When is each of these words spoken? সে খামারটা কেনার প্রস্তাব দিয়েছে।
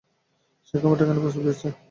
সে 0.67 0.75
খামারটা 0.81 1.03
কেনার 1.03 1.23
প্রস্তাব 1.23 1.43
দিয়েছে। 1.45 1.67